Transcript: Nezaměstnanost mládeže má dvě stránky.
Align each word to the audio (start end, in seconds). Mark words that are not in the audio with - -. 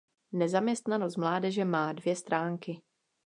Nezaměstnanost 0.31 1.17
mládeže 1.17 1.65
má 1.65 1.93
dvě 1.93 2.15
stránky. 2.15 2.81